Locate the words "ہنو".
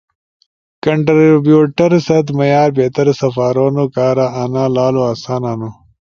5.49-5.69